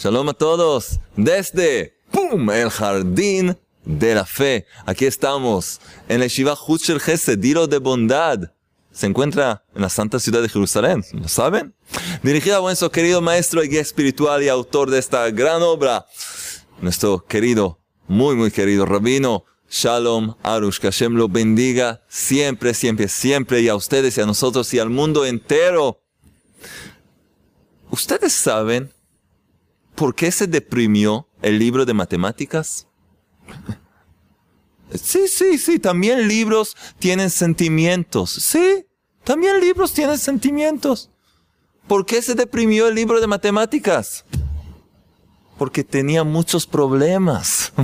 [0.00, 2.50] Shalom a todos desde ¡pum!
[2.50, 4.64] el jardín de la fe.
[4.86, 8.52] Aquí estamos en el Shiva Huchel Gesed, Dilo de Bondad.
[8.92, 11.74] Se encuentra en la santa ciudad de Jerusalén, ¿lo saben?
[12.22, 16.06] Dirigida a nuestro querido maestro y guía espiritual y autor de esta gran obra,
[16.80, 23.62] nuestro querido, muy, muy querido rabino Shalom Arush, que Hashem lo bendiga siempre, siempre, siempre,
[23.62, 26.00] y a ustedes y a nosotros y al mundo entero.
[27.90, 28.92] ¿Ustedes saben
[29.98, 32.86] por qué se deprimió el libro de matemáticas?
[34.94, 38.30] Sí, sí, sí, también libros tienen sentimientos.
[38.30, 38.86] Sí,
[39.24, 41.10] también libros tienen sentimientos.
[41.88, 44.24] ¿Por qué se deprimió el libro de matemáticas?
[45.58, 47.72] Porque tenía muchos problemas.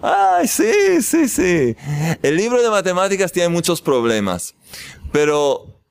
[0.00, 1.76] Ay, sí, sí, sí.
[2.22, 4.54] El libro de matemáticas tiene muchos problemas,
[5.10, 5.82] pero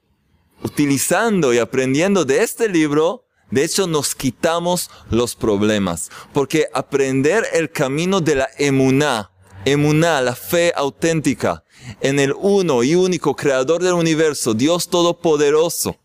[0.63, 3.22] utilizando y aprendiendo de este libro,
[3.53, 9.31] de hecho nos quitamos los problemas, porque aprender el camino de la emuná,
[9.63, 11.63] emuná, la fe auténtica,
[12.01, 15.99] en el uno y único creador del universo, Dios Todopoderoso,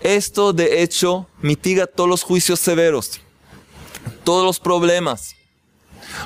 [0.00, 3.20] esto de hecho mitiga todos los juicios severos,
[4.24, 5.34] todos los problemas.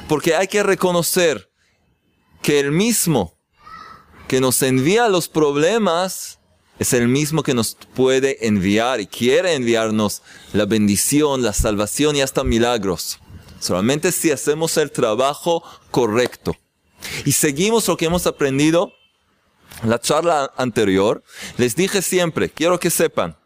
[0.09, 1.51] Porque hay que reconocer
[2.43, 3.37] que el mismo
[4.29, 6.38] que nos envía los problemas
[6.79, 12.21] es el mismo que nos puede enviar y quiere enviarnos la bendición, la salvación y
[12.21, 13.19] hasta milagros.
[13.61, 16.57] Solamente si hacemos el trabajo correcto.
[17.25, 18.93] Y seguimos lo que hemos aprendido
[19.83, 21.23] en la charla anterior.
[21.57, 23.37] Les dije siempre, quiero que sepan,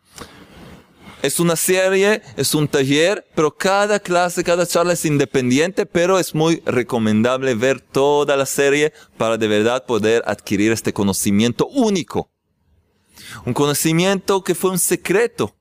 [1.23, 6.35] es una serie, es un taller, pero cada clase, cada charla es independiente, pero es
[6.35, 12.32] muy recomendable ver toda la serie para de verdad poder adquirir este conocimiento único.
[13.45, 15.55] Un conocimiento que fue un secreto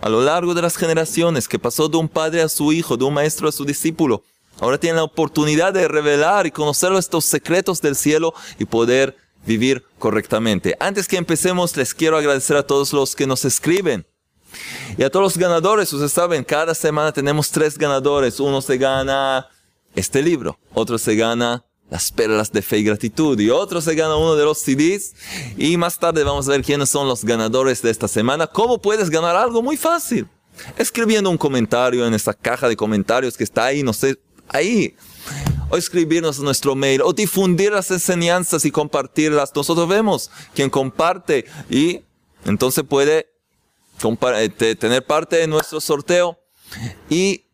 [0.00, 3.04] a lo largo de las generaciones, que pasó de un padre a su hijo, de
[3.04, 4.22] un maestro a su discípulo.
[4.60, 9.84] Ahora tienen la oportunidad de revelar y conocer estos secretos del cielo y poder vivir
[9.98, 10.76] correctamente.
[10.80, 14.06] Antes que empecemos, les quiero agradecer a todos los que nos escriben
[14.96, 18.38] y a todos los ganadores, ustedes saben, cada semana tenemos tres ganadores.
[18.40, 19.48] Uno se gana
[19.94, 24.16] este libro, otro se gana las perlas de fe y gratitud y otro se gana
[24.16, 25.14] uno de los CDs.
[25.56, 28.46] Y más tarde vamos a ver quiénes son los ganadores de esta semana.
[28.46, 29.62] ¿Cómo puedes ganar algo?
[29.62, 30.26] Muy fácil.
[30.76, 34.18] Escribiendo un comentario en esta caja de comentarios que está ahí, no sé,
[34.48, 34.96] ahí
[35.70, 39.54] o escribirnos nuestro mail, o difundir las enseñanzas y compartirlas.
[39.54, 42.02] Nosotros vemos quien comparte y
[42.44, 43.30] entonces puede
[44.36, 46.38] eh, tener parte de nuestro sorteo.
[47.08, 47.46] Y,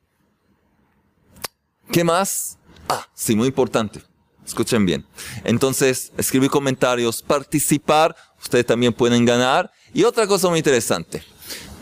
[1.92, 2.58] ¿qué más?
[2.88, 4.02] Ah, sí, muy importante.
[4.50, 5.06] Escuchen bien.
[5.44, 9.70] Entonces, escribir comentarios, participar, ustedes también pueden ganar.
[9.94, 11.22] Y otra cosa muy interesante.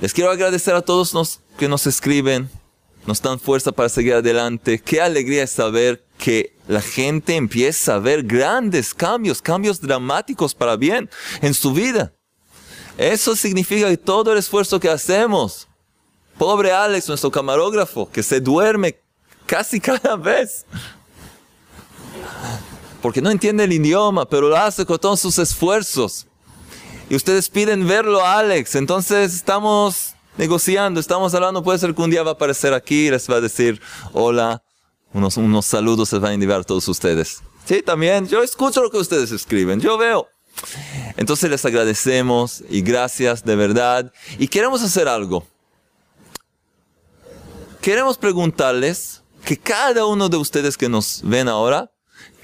[0.03, 2.51] Les quiero agradecer a todos los que nos escriben,
[3.07, 4.79] nos dan fuerza para seguir adelante.
[4.79, 10.77] Qué alegría es saber que la gente empieza a ver grandes cambios, cambios dramáticos para
[10.77, 11.09] bien
[11.41, 12.13] en su vida.
[12.99, 15.67] Eso significa que todo el esfuerzo que hacemos,
[16.37, 19.01] pobre Alex, nuestro camarógrafo, que se duerme
[19.49, 20.65] casi cada vez,
[23.01, 26.27] porque no entiende el idioma, pero lo hace con todos sus esfuerzos.
[27.11, 32.23] Y ustedes piden verlo Alex, entonces estamos negociando, estamos hablando, puede ser que un día
[32.23, 33.81] va a aparecer aquí y les va a decir
[34.13, 34.63] hola,
[35.13, 37.43] unos, unos saludos se van a enviar a todos ustedes.
[37.65, 40.29] Sí, también, yo escucho lo que ustedes escriben, yo veo.
[41.17, 44.13] Entonces les agradecemos y gracias de verdad.
[44.39, 45.47] Y queremos hacer algo.
[47.81, 51.91] Queremos preguntarles que cada uno de ustedes que nos ven ahora,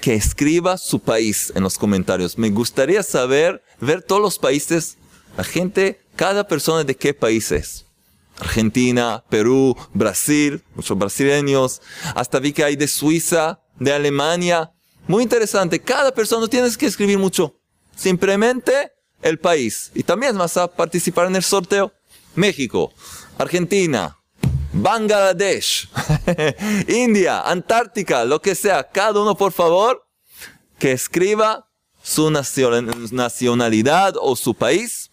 [0.05, 2.37] que escriba su país en los comentarios.
[2.37, 4.99] Me gustaría saber, ver todos los países,
[5.35, 7.87] la gente, cada persona de qué país es.
[8.39, 11.81] Argentina, Perú, Brasil, muchos brasileños,
[12.13, 14.71] hasta vi que hay de Suiza, de Alemania.
[15.07, 17.59] Muy interesante, cada persona tienes que escribir mucho.
[17.95, 18.91] Simplemente
[19.23, 19.89] el país.
[19.95, 21.91] Y también vas a participar en el sorteo.
[22.35, 22.93] México,
[23.39, 24.19] Argentina,
[24.77, 25.89] Bangladesh,
[26.87, 28.83] India, Antártica, lo que sea.
[28.83, 30.05] Cada uno, por favor,
[30.77, 31.67] que escriba
[32.03, 35.09] su nacionalidad o su país.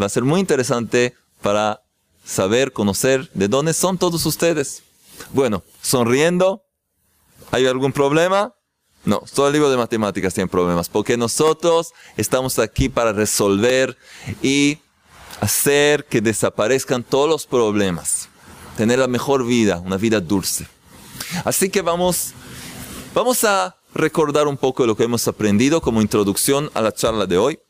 [0.00, 1.82] Va a ser muy interesante para
[2.24, 4.82] saber, conocer de dónde son todos ustedes.
[5.32, 6.62] Bueno, sonriendo.
[7.50, 8.54] ¿Hay algún problema?
[9.04, 13.98] No, todo el libro de matemáticas tiene problemas, porque nosotros estamos aquí para resolver
[14.40, 14.78] y
[15.40, 18.30] hacer que desaparezcan todos los problemas,
[18.76, 20.66] tener la mejor vida, una vida dulce.
[21.44, 22.32] Así que vamos,
[23.14, 27.38] vamos a recordar un poco lo que hemos aprendido como introducción a la charla de
[27.38, 27.60] hoy.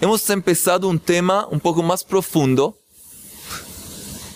[0.00, 2.78] Hemos empezado un tema un poco más profundo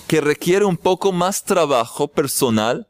[0.08, 2.88] que requiere un poco más trabajo personal,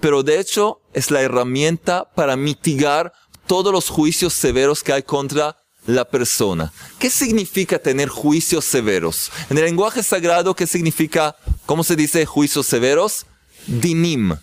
[0.00, 3.12] pero de hecho es la herramienta para mitigar
[3.46, 6.72] todos los juicios severos que hay contra la persona.
[6.98, 9.30] ¿Qué significa tener juicios severos?
[9.50, 11.36] En el lenguaje sagrado, ¿qué significa,
[11.66, 13.26] cómo se dice juicios severos?
[13.66, 14.36] Dinim.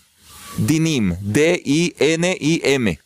[0.57, 1.15] Dinim.
[1.21, 3.00] D-I-N-I-M.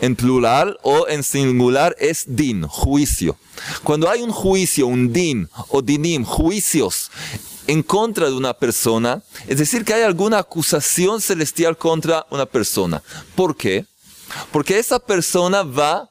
[0.00, 3.36] En plural o en singular es din, juicio.
[3.84, 7.10] Cuando hay un juicio, un din o dinim, juicios
[7.66, 13.02] en contra de una persona, es decir, que hay alguna acusación celestial contra una persona.
[13.34, 13.84] ¿Por qué?
[14.50, 16.09] Porque esa persona va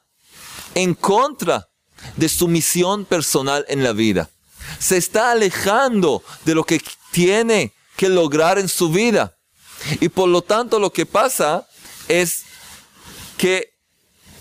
[0.79, 1.67] en contra
[2.15, 4.29] de su misión personal en la vida.
[4.79, 6.81] Se está alejando de lo que
[7.11, 9.35] tiene que lograr en su vida.
[9.99, 11.67] Y por lo tanto lo que pasa
[12.07, 12.43] es
[13.37, 13.73] que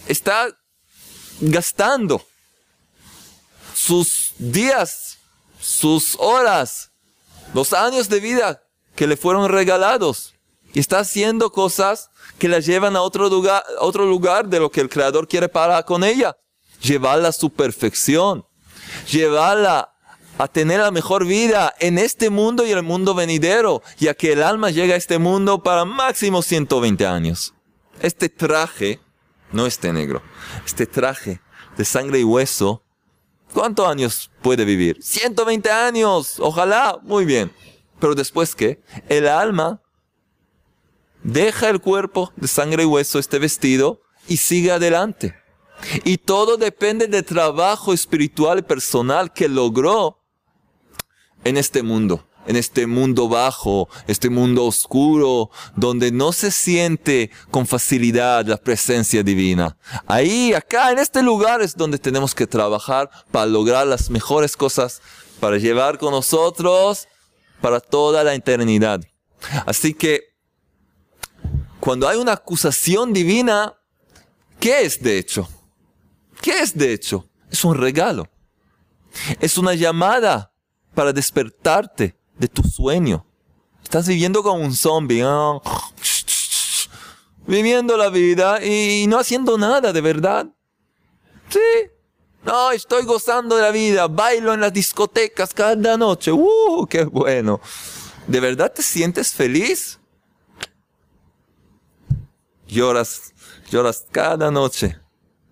[0.07, 0.49] está
[1.41, 2.25] gastando
[3.75, 5.19] sus días,
[5.61, 6.91] sus horas,
[7.55, 8.63] los años de vida
[8.97, 10.35] que le fueron regalados.
[10.75, 14.81] Y está haciendo cosas que la llevan a otro lugar, otro lugar de lo que
[14.81, 16.37] el Creador quiere para con ella.
[16.83, 18.47] Llevarla a su perfección.
[19.11, 19.95] Llevarla
[20.39, 24.43] a tener la mejor vida en este mundo y el mundo venidero, ya que el
[24.43, 27.55] alma llega a este mundo para máximo 120 años.
[28.01, 29.01] Este traje,
[29.51, 30.23] no este negro,
[30.65, 31.41] este traje
[31.77, 32.85] de sangre y hueso
[33.53, 34.99] ¿Cuántos años puede vivir?
[35.01, 37.51] 120 años, ojalá, muy bien.
[37.99, 39.81] Pero después que el alma
[41.23, 45.35] deja el cuerpo de sangre y hueso, este vestido, y sigue adelante.
[46.05, 50.19] Y todo depende del trabajo espiritual y personal que logró
[51.45, 57.67] en este mundo en este mundo bajo, este mundo oscuro, donde no se siente con
[57.67, 59.77] facilidad la presencia divina.
[60.07, 65.03] Ahí, acá, en este lugar es donde tenemos que trabajar para lograr las mejores cosas,
[65.41, 67.07] para llevar con nosotros
[67.61, 69.03] para toda la eternidad.
[69.67, 70.28] Así que,
[71.89, 73.75] cuando hay una acusación divina,
[74.61, 75.49] ¿qué es de hecho?
[76.43, 77.31] ¿Qué es de hecho?
[77.51, 78.29] Es un regalo.
[79.41, 80.53] Es una llamada
[80.95, 83.25] para despertarte de tu sueño.
[83.83, 85.25] Estás viviendo como un zombie,
[87.47, 90.47] viviendo la vida y no haciendo nada de verdad.
[91.49, 91.89] Sí,
[92.45, 96.33] no, estoy gozando de la vida, bailo en las discotecas cada noche.
[96.33, 97.63] ¡Uh, qué bueno!
[98.27, 99.98] ¿De verdad te sientes feliz?
[102.69, 103.33] Lloras,
[103.71, 104.99] lloras cada noche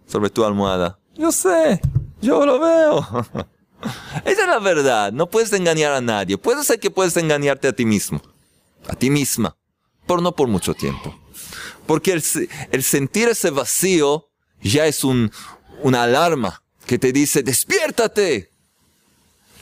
[0.06, 0.98] sobre tu almohada.
[1.14, 1.80] Yo sé,
[2.20, 2.98] yo lo veo.
[4.24, 5.12] Esa es la verdad.
[5.12, 6.36] No puedes engañar a nadie.
[6.38, 8.20] Puede ser que puedes engañarte a ti mismo,
[8.88, 9.56] a ti misma,
[10.06, 11.18] pero no por mucho tiempo.
[11.86, 14.28] Porque el, sentir ese vacío
[14.60, 15.30] ya es un,
[15.82, 18.50] una alarma que te dice, despiértate.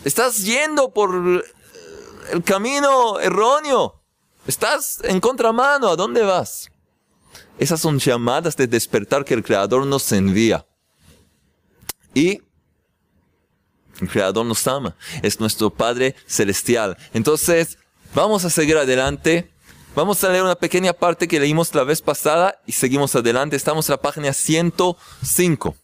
[0.04, 1.44] Estás yendo por
[2.32, 4.02] el camino erróneo.
[4.46, 5.88] Estás en contramano.
[5.88, 6.70] ¿A dónde vas?
[7.58, 10.66] Esas son llamadas de despertar que el Creador nos envía.
[12.12, 12.40] Y
[14.00, 14.96] el Creador nos ama.
[15.22, 16.96] Es nuestro Padre Celestial.
[17.12, 17.78] Entonces,
[18.14, 19.50] vamos a seguir adelante.
[19.94, 23.54] Vamos a leer una pequeña parte que leímos la vez pasada y seguimos adelante.
[23.54, 25.76] Estamos en la página 105.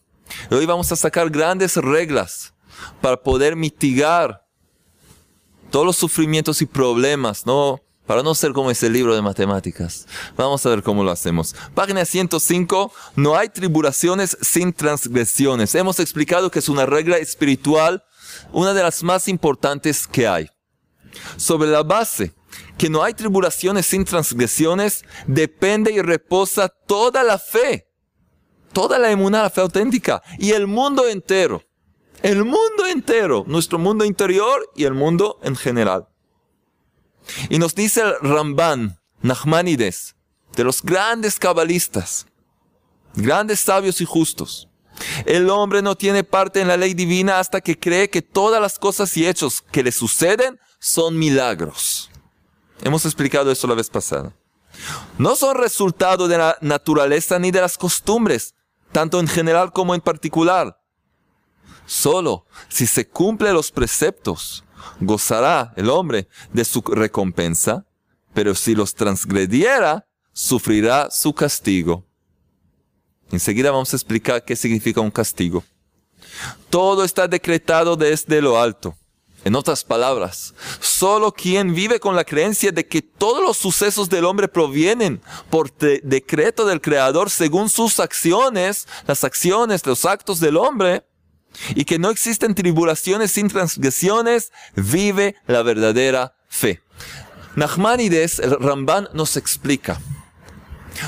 [0.49, 2.53] hoy vamos a sacar grandes reglas
[2.99, 4.45] para poder mitigar
[5.69, 7.81] todos los sufrimientos y problemas, ¿no?
[8.11, 10.05] Para no ser como ese libro de matemáticas.
[10.35, 11.55] Vamos a ver cómo lo hacemos.
[11.73, 12.91] Página 105.
[13.15, 15.73] No hay tribulaciones sin transgresiones.
[15.75, 18.03] Hemos explicado que es una regla espiritual,
[18.51, 20.49] una de las más importantes que hay.
[21.37, 22.33] Sobre la base
[22.77, 27.87] que no hay tribulaciones sin transgresiones, depende y reposa toda la fe.
[28.73, 30.21] Toda la emuná, la fe auténtica.
[30.37, 31.63] Y el mundo entero.
[32.21, 33.45] El mundo entero.
[33.47, 36.10] Nuestro mundo interior y el mundo en general.
[37.49, 40.15] Y nos dice el Ramban, Nachmanides,
[40.55, 42.25] de los grandes cabalistas,
[43.15, 44.67] grandes sabios y justos.
[45.25, 48.77] El hombre no tiene parte en la ley divina hasta que cree que todas las
[48.77, 52.09] cosas y hechos que le suceden son milagros.
[52.83, 54.33] Hemos explicado eso la vez pasada.
[55.17, 58.55] No son resultado de la naturaleza ni de las costumbres,
[58.91, 60.77] tanto en general como en particular.
[61.85, 64.63] Solo si se cumplen los preceptos
[64.99, 67.85] gozará el hombre de su recompensa,
[68.33, 72.05] pero si los transgrediera, sufrirá su castigo.
[73.31, 75.63] Enseguida vamos a explicar qué significa un castigo.
[76.69, 78.95] Todo está decretado desde lo alto.
[79.43, 84.25] En otras palabras, solo quien vive con la creencia de que todos los sucesos del
[84.25, 85.19] hombre provienen
[85.49, 91.03] por decreto del Creador según sus acciones, las acciones, los actos del hombre,
[91.75, 96.81] y que no existen tribulaciones sin transgresiones, vive la verdadera fe.
[97.55, 99.99] Nachmanides, el Ramban, nos explica.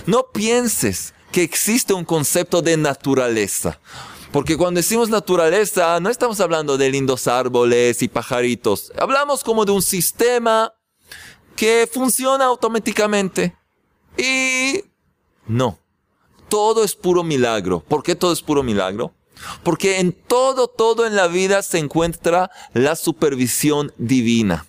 [0.05, 3.79] No pienses que existe un concepto de naturaleza.
[4.31, 8.91] Porque cuando decimos naturaleza, no estamos hablando de lindos árboles y pajaritos.
[8.97, 10.73] Hablamos como de un sistema
[11.55, 13.55] que funciona automáticamente.
[14.17, 14.83] Y
[15.45, 15.77] no,
[16.49, 17.79] todo es puro milagro.
[17.81, 19.13] ¿Por qué todo es puro milagro?
[19.63, 24.65] Porque en todo, todo en la vida se encuentra la supervisión divina.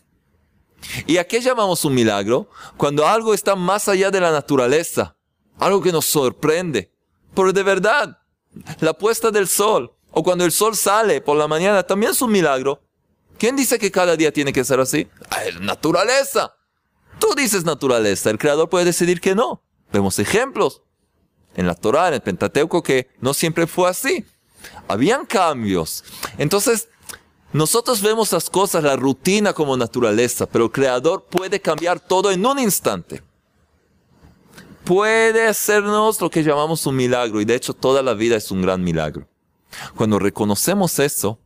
[1.07, 2.49] ¿Y a qué llamamos un milagro?
[2.77, 5.17] Cuando algo está más allá de la naturaleza,
[5.59, 6.93] algo que nos sorprende.
[7.35, 8.19] Pero de verdad,
[8.81, 12.31] la puesta del sol, o cuando el sol sale por la mañana, también es un
[12.31, 12.83] milagro.
[13.39, 15.09] ¿Quién dice que cada día tiene que ser así?
[15.31, 16.55] Ah, naturaleza.
[17.19, 19.63] Tú dices naturaleza, el creador puede decidir que no.
[19.93, 20.83] Vemos ejemplos
[21.57, 24.25] en la Torah, en el Pentateuco, que no siempre fue así.
[24.89, 26.05] Habían cambios.
[26.39, 26.89] Entonces,
[27.53, 32.45] nosotros vemos las cosas, la rutina como naturaleza, pero el creador puede cambiar todo en
[32.45, 33.23] un instante
[34.85, 38.63] puede hacernos lo que llamamos un milagro y de hecho toda la vida es un
[38.63, 39.27] gran milagro.
[39.97, 41.41] Cuando reconocemos eso,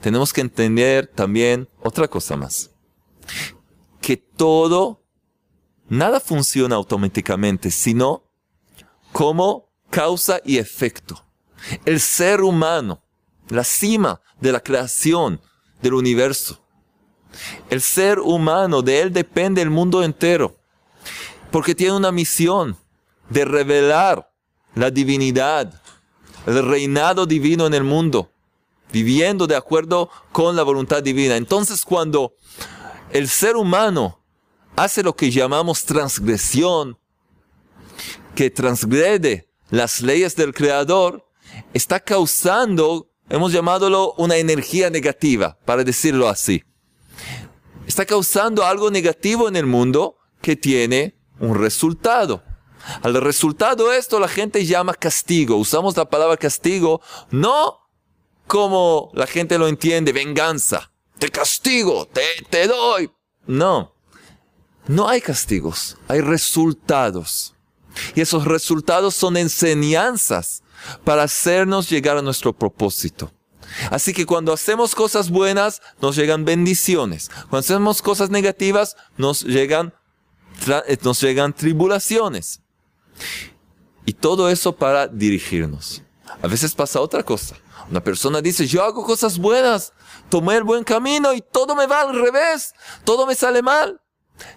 [0.00, 2.70] tenemos que entender también otra cosa más.
[4.00, 5.02] Que todo,
[5.88, 8.24] nada funciona automáticamente, sino
[9.12, 11.23] como causa y efecto.
[11.84, 13.02] El ser humano,
[13.48, 15.40] la cima de la creación
[15.82, 16.64] del universo.
[17.70, 20.56] El ser humano, de él depende el mundo entero.
[21.50, 22.76] Porque tiene una misión
[23.30, 24.30] de revelar
[24.74, 25.80] la divinidad,
[26.46, 28.30] el reinado divino en el mundo,
[28.92, 31.36] viviendo de acuerdo con la voluntad divina.
[31.36, 32.34] Entonces cuando
[33.10, 34.20] el ser humano
[34.76, 36.98] hace lo que llamamos transgresión,
[38.34, 41.23] que transgrede las leyes del Creador,
[41.72, 46.64] está causando, hemos llamadolo una energía negativa, para decirlo así.
[47.86, 52.42] Está causando algo negativo en el mundo que tiene un resultado.
[53.02, 55.56] Al resultado esto la gente llama castigo.
[55.56, 57.80] Usamos la palabra castigo no
[58.46, 60.90] como la gente lo entiende, venganza.
[61.18, 63.10] Te castigo, te, te doy.
[63.46, 63.94] No,
[64.86, 67.54] no hay castigos, hay resultados.
[68.14, 70.63] Y esos resultados son enseñanzas
[71.04, 73.32] para hacernos llegar a nuestro propósito.
[73.90, 77.30] Así que cuando hacemos cosas buenas, nos llegan bendiciones.
[77.50, 79.94] Cuando hacemos cosas negativas, nos llegan,
[81.02, 82.60] nos llegan tribulaciones.
[84.06, 86.02] Y todo eso para dirigirnos.
[86.42, 87.56] A veces pasa otra cosa.
[87.90, 89.92] Una persona dice, yo hago cosas buenas,
[90.28, 92.74] tomé el buen camino y todo me va al revés,
[93.04, 94.00] todo me sale mal.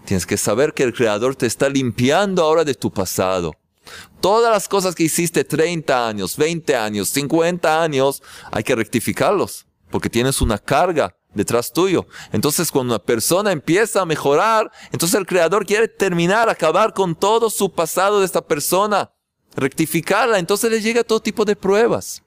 [0.05, 3.53] Tienes que saber que el Creador te está limpiando ahora de tu pasado.
[4.21, 10.09] Todas las cosas que hiciste 30 años, 20 años, 50 años, hay que rectificarlos, porque
[10.09, 12.07] tienes una carga detrás tuyo.
[12.31, 17.49] Entonces cuando una persona empieza a mejorar, entonces el creador quiere terminar, acabar con todo
[17.49, 19.11] su pasado de esta persona,
[19.55, 22.23] rectificarla, entonces le llega todo tipo de pruebas.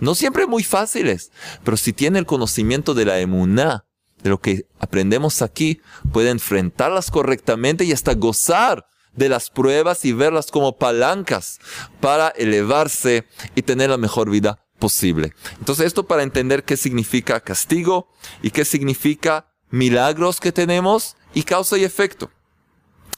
[0.00, 1.30] No siempre muy fáciles,
[1.62, 3.84] pero si tiene el conocimiento de la emuná,
[4.22, 5.80] de lo que aprendemos aquí,
[6.12, 11.58] puede enfrentarlas correctamente y hasta gozar de las pruebas y verlas como palancas
[12.00, 15.34] para elevarse y tener la mejor vida posible.
[15.58, 18.08] Entonces esto para entender qué significa castigo
[18.42, 22.30] y qué significa milagros que tenemos y causa y efecto.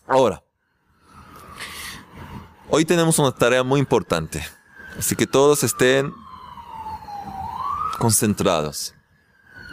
[0.06, 0.42] Ahora,
[2.68, 4.44] hoy tenemos una tarea muy importante,
[4.98, 6.12] así que todos estén
[7.98, 8.94] concentrados.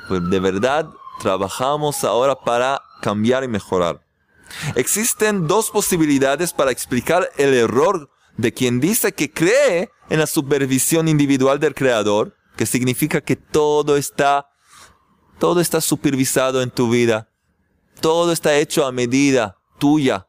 [0.08, 4.02] Pues de verdad trabajamos ahora para cambiar y mejorar.
[4.76, 11.08] Existen dos posibilidades para explicar el error de quien dice que cree en la supervisión
[11.08, 14.48] individual del creador, que significa que todo está,
[15.40, 17.30] todo está supervisado en tu vida.
[18.00, 20.28] Todo está hecho a medida tuya,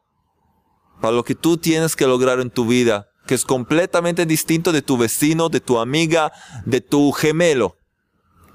[1.01, 4.81] para lo que tú tienes que lograr en tu vida, que es completamente distinto de
[4.81, 6.31] tu vecino, de tu amiga,
[6.65, 7.77] de tu gemelo.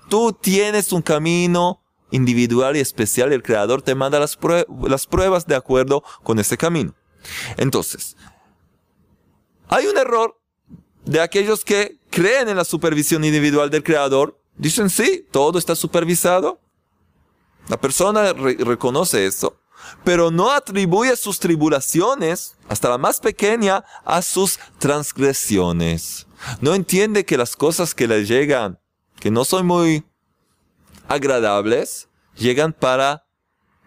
[0.08, 4.38] Tú tienes un camino individual y especial el creador te manda las,
[4.88, 6.94] las pruebas de acuerdo con ese camino.
[7.56, 8.16] Entonces,
[9.68, 10.38] hay un error
[11.04, 14.40] de aquellos que creen en la supervisión individual del creador.
[14.56, 16.60] Dicen, sí, todo está supervisado.
[17.68, 19.60] La persona reconoce eso,
[20.04, 26.26] pero no atribuye sus tribulaciones, hasta la más pequeña, a sus transgresiones.
[26.60, 28.78] No entiende que las cosas que le llegan,
[29.20, 30.04] que no son muy
[31.08, 33.24] agradables, llegan para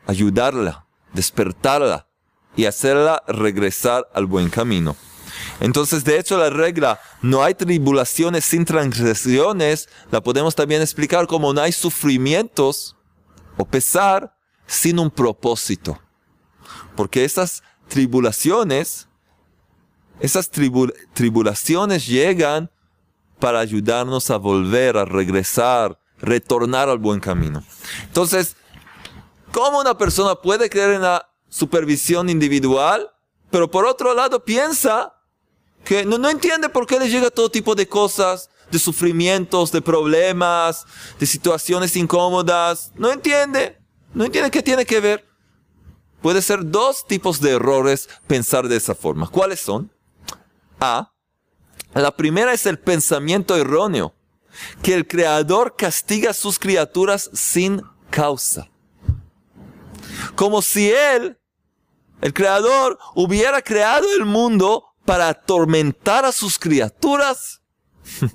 [0.08, 2.08] ayudarla, despertarla
[2.56, 4.96] y hacerla regresar al buen camino.
[5.60, 11.54] Entonces, de hecho, la regla no hay tribulaciones sin transgresiones, la podemos también explicar como
[11.54, 12.98] no hay sufrimientos
[13.58, 14.36] o pesar
[14.66, 16.00] sin un propósito.
[16.96, 19.08] Porque esas tribulaciones,
[20.20, 22.72] esas tribulaciones llegan
[23.40, 27.64] para ayudarnos a volver, a regresar, retornar al buen camino.
[28.04, 28.56] Entonces,
[29.52, 33.12] ¿cómo una persona puede creer en la supervisión individual,
[33.50, 35.14] pero por otro lado piensa
[35.84, 39.82] que no, no entiende por qué le llega todo tipo de cosas, de sufrimientos, de
[39.82, 40.86] problemas,
[41.20, 42.92] de situaciones incómodas?
[42.96, 43.78] No entiende,
[44.14, 45.28] no entiende qué tiene que ver.
[46.22, 49.28] Puede ser dos tipos de errores pensar de esa forma.
[49.28, 49.92] ¿Cuáles son?
[50.80, 51.12] A.
[51.94, 54.14] La primera es el pensamiento erróneo,
[54.82, 58.70] que el Creador castiga a sus criaturas sin causa.
[60.36, 61.38] Como si Él,
[62.22, 67.62] el Creador, hubiera creado el mundo para atormentar a sus criaturas.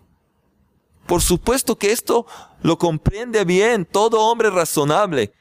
[1.06, 2.26] Por supuesto que esto
[2.62, 5.32] lo comprende bien todo hombre razonable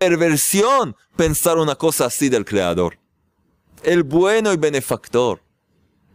[0.00, 2.98] perversión pensar una cosa así del Creador.
[3.82, 5.42] El bueno y benefactor.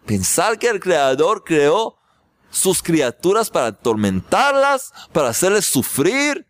[0.08, 1.95] Pensar que el Creador creó
[2.56, 6.48] sus criaturas para atormentarlas, para hacerles sufrir.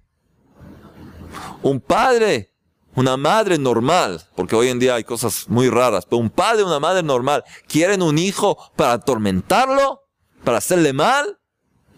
[1.63, 2.53] Un padre,
[2.93, 6.79] una madre normal, porque hoy en día hay cosas muy raras, pero un padre, una
[6.79, 10.03] madre normal, ¿quieren un hijo para atormentarlo?
[10.43, 11.39] ¿Para hacerle mal?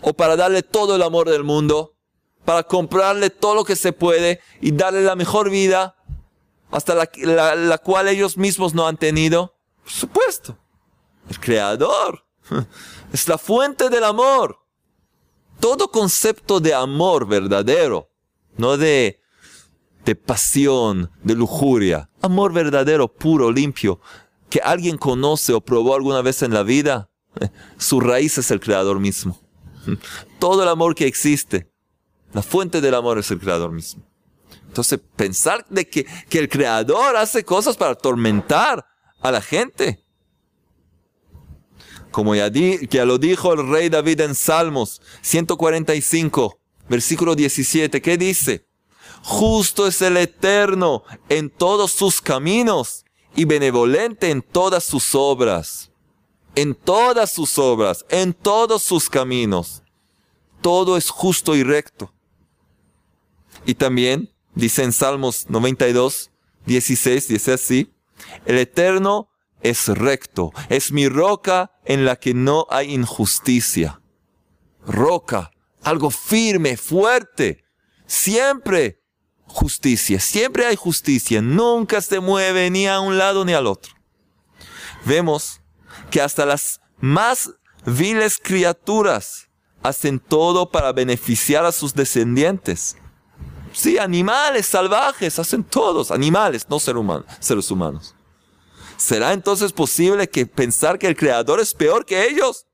[0.01, 1.97] ¿O para darle todo el amor del mundo?
[2.45, 5.97] para comprarle todo lo que se puede y darle la mejor vida,
[6.71, 9.57] hasta la, cual ellos mismos no han tenido.
[9.83, 10.57] Por supuesto,
[11.29, 12.26] el creador
[13.13, 14.59] es la fuente del amor.
[15.59, 18.09] Todo concepto de amor verdadero,
[18.57, 19.19] no de,
[20.05, 23.99] de pasión, de lujuria, amor verdadero, puro, limpio,
[24.49, 27.09] que alguien conoce o probó alguna vez en la vida,
[27.77, 29.39] su raíz es el creador mismo.
[30.39, 31.71] Todo el amor que existe
[32.33, 34.03] la fuente del amor es el creador mismo.
[34.67, 38.85] Entonces, pensar de que, que el creador hace cosas para atormentar
[39.21, 40.03] a la gente.
[42.11, 48.65] Como ya, ya lo dijo el rey David en Salmos 145, versículo 17, ¿qué dice?
[49.23, 55.91] Justo es el Eterno en todos sus caminos y benevolente en todas sus obras.
[56.55, 59.83] En todas sus obras, en todos sus caminos.
[60.61, 62.11] Todo es justo y recto.
[63.65, 66.31] Y también dice en Salmos 92,
[66.65, 67.93] 16, dice así,
[68.45, 69.29] el Eterno
[69.61, 74.01] es recto, es mi roca en la que no hay injusticia.
[74.85, 75.51] Roca,
[75.83, 77.63] algo firme, fuerte,
[78.05, 79.01] siempre
[79.45, 83.93] justicia, siempre hay justicia, nunca se mueve ni a un lado ni al otro.
[85.05, 85.61] Vemos
[86.11, 87.51] que hasta las más
[87.85, 89.49] viles criaturas
[89.81, 92.97] hacen todo para beneficiar a sus descendientes.
[93.71, 98.16] Sí, animales salvajes, hacen todos, animales, no seres humanos.
[98.97, 102.65] ¿Será entonces posible que pensar que el Creador es peor que ellos?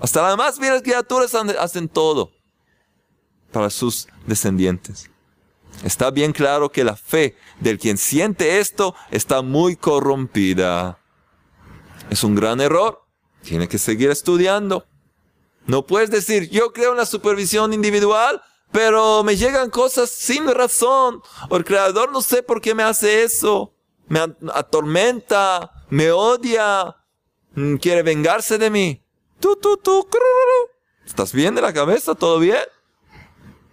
[0.00, 2.30] Hasta las más bien criaturas hacen todo
[3.50, 5.10] para sus descendientes.
[5.82, 10.98] Está bien claro que la fe del quien siente esto está muy corrompida.
[12.10, 13.02] Es un gran error.
[13.42, 14.86] Tiene que seguir estudiando.
[15.66, 18.40] No puedes decir, yo creo en la supervisión individual,
[18.72, 21.22] pero me llegan cosas sin razón.
[21.50, 23.72] El creador no sé por qué me hace eso.
[24.08, 24.20] Me
[24.54, 26.96] atormenta, me odia,
[27.54, 29.02] mm, quiere vengarse de mí.
[29.40, 30.06] Tú, tú, tú.
[31.04, 32.14] ¿Estás bien de la cabeza?
[32.14, 32.60] ¿Todo bien?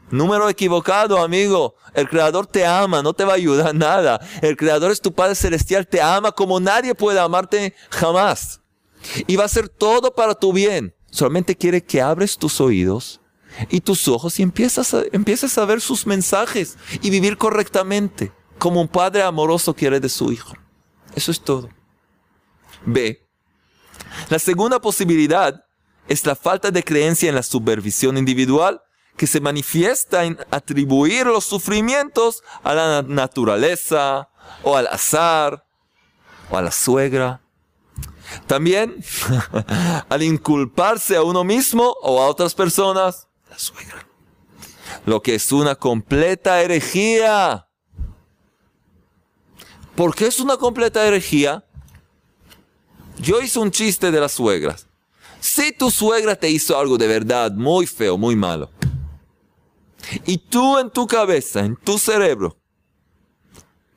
[0.10, 1.76] Número equivocado, amigo.
[1.94, 4.20] El Creador te ama, no te va a ayudar nada.
[4.42, 8.62] El Creador es tu Padre Celestial, te ama como nadie puede amarte jamás.
[9.28, 10.96] Y va a hacer todo para tu bien.
[11.12, 13.20] Solamente quiere que abres tus oídos
[13.70, 18.82] y tus ojos y empiezas a, empieces a ver sus mensajes y vivir correctamente, como
[18.82, 20.54] un padre amoroso quiere de su hijo.
[21.16, 21.70] Eso es todo.
[22.86, 23.26] B.
[24.30, 25.66] La segunda posibilidad
[26.08, 28.82] es la falta de creencia en la supervisión individual
[29.18, 34.30] que se manifiesta en atribuir los sufrimientos a la naturaleza
[34.64, 35.66] o al azar
[36.50, 37.44] o a la suegra
[38.48, 39.04] también,
[40.10, 44.08] al inculparse a uno mismo o a otras personas, la suegra.
[45.06, 47.68] Lo que es una completa herejía.
[49.96, 51.64] ¿Por qué es una completa herejía?
[53.20, 54.88] Yo hice un chiste de las suegras.
[55.40, 58.72] Si tu suegra te hizo algo de verdad muy feo, muy malo,
[60.26, 62.58] y tú en tu cabeza, en tu cerebro,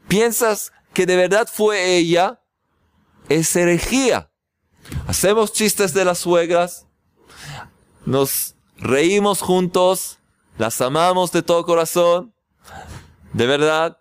[0.07, 2.43] piensas que de verdad fue ella,
[3.31, 4.31] es herejía.
[5.07, 6.87] Hacemos chistes de las suegras,
[8.05, 10.19] nos reímos juntos,
[10.59, 12.35] las amamos de todo corazón,
[13.33, 13.99] de verdad,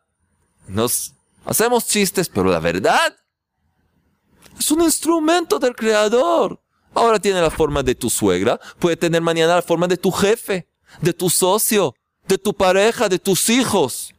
[0.67, 1.13] nos
[1.45, 3.15] hacemos chistes, pero la verdad
[4.57, 6.61] es un instrumento del Creador.
[6.93, 10.69] Ahora tiene la forma de tu suegra, puede tener mañana la forma de tu jefe,
[11.01, 11.93] de tu socio,
[12.25, 14.13] de tu pareja, de tus hijos.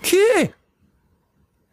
[0.00, 0.54] ¿Qué?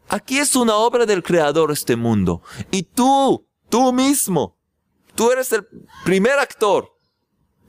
[0.10, 2.41] Aquí es una obra del Creador este mundo.
[2.71, 4.58] Y tú, tú mismo,
[5.15, 5.65] tú eres el
[6.04, 6.90] primer actor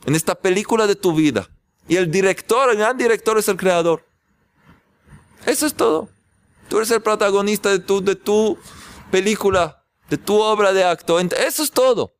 [0.04, 1.48] en esta película de tu vida.
[1.88, 4.04] Y el director, el gran director es el Creador.
[5.46, 6.08] Eso es todo.
[6.68, 8.58] Tú eres el protagonista de tu, de tu
[9.10, 11.18] película, de tu obra de acto.
[11.18, 12.14] Eso es todo.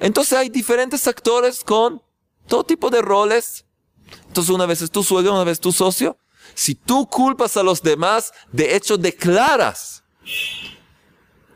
[0.00, 2.02] Entonces hay diferentes actores con
[2.46, 3.64] todo tipo de roles.
[4.28, 6.18] Entonces una vez es tu suegro, una vez tu socio.
[6.54, 10.02] Si tú culpas a los demás, de hecho declaras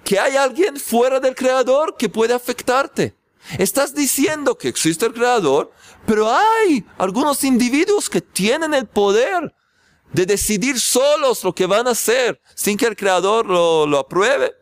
[0.04, 3.14] que hay alguien fuera del creador que puede afectarte.
[3.58, 5.72] Estás diciendo que existe el creador,
[6.06, 9.54] pero hay algunos individuos que tienen el poder
[10.12, 14.54] de decidir solos lo que van a hacer sin que el creador lo, lo apruebe.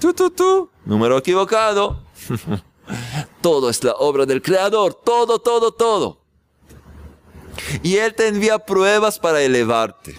[0.00, 2.02] Tú, tú, tú, número equivocado.
[3.40, 6.20] todo es la obra del creador, todo, todo, todo.
[7.82, 10.18] Y Él te envía pruebas para elevarte,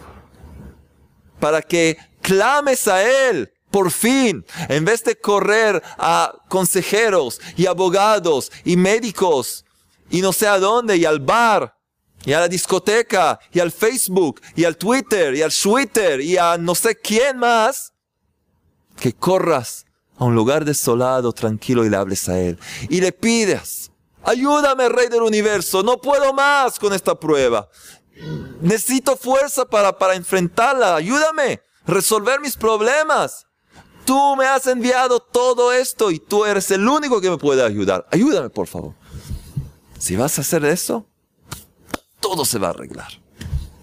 [1.39, 8.49] para que clames a Él por fin, en vez de correr a consejeros y abogados
[8.63, 9.65] y médicos
[10.09, 11.75] y no sé a dónde y al bar
[12.23, 16.57] y a la discoteca y al Facebook y al Twitter y al Twitter y a
[16.57, 17.91] no sé quién más,
[18.97, 19.85] que corras
[20.17, 22.57] a un lugar desolado, tranquilo y le hables a Él
[22.89, 23.91] y le pidas
[24.23, 25.83] Ayúdame, Rey del Universo.
[25.83, 27.67] No puedo más con esta prueba.
[28.61, 30.95] Necesito fuerza para, para enfrentarla.
[30.95, 31.61] Ayúdame.
[31.85, 33.45] Resolver mis problemas.
[34.05, 38.07] Tú me has enviado todo esto y tú eres el único que me puede ayudar.
[38.11, 38.93] Ayúdame, por favor.
[39.97, 41.07] Si vas a hacer eso,
[42.19, 43.11] todo se va a arreglar.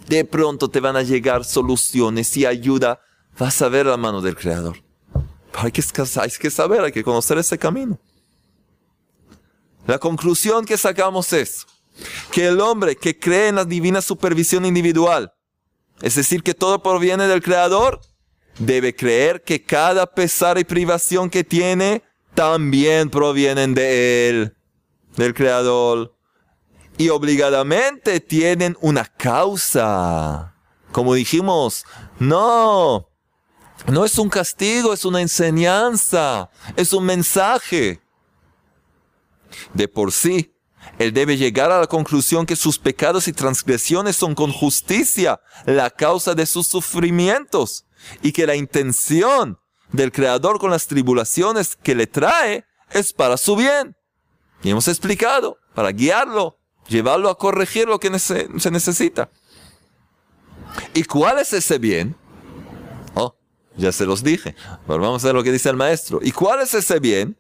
[0.07, 3.01] De pronto te van a llegar soluciones y ayuda.
[3.39, 4.77] Vas a ver la mano del Creador.
[5.55, 5.83] hay que,
[6.21, 7.99] hay que saber, hay que conocer ese camino.
[9.87, 11.67] La conclusión que sacamos es
[12.31, 15.33] que el hombre que cree en la divina supervisión individual,
[16.01, 18.01] es decir, que todo proviene del Creador,
[18.59, 22.03] debe creer que cada pesar y privación que tiene
[22.35, 24.57] también provienen de Él,
[25.17, 26.15] del Creador.
[26.99, 30.55] Y obligadamente tienen una causa.
[30.93, 31.85] Como dijimos,
[32.19, 33.09] no,
[33.87, 38.01] no es un castigo, es una enseñanza, es un mensaje.
[39.73, 40.55] De por sí,
[40.99, 45.91] él debe llegar a la conclusión que sus pecados y transgresiones son con justicia la
[45.91, 47.87] causa de sus sufrimientos
[48.23, 49.59] y que la intención
[49.93, 53.97] del Creador con las tribulaciones que le trae es para su bien.
[54.63, 59.31] Y hemos explicado, para guiarlo, llevarlo a corregir lo que se necesita.
[60.95, 62.17] ¿Y cuál es ese bien?
[63.15, 63.35] Oh,
[63.77, 64.55] ya se los dije.
[64.87, 66.21] Pero vamos a ver lo que dice el maestro.
[66.23, 67.39] ¿Y cuál es ese bien?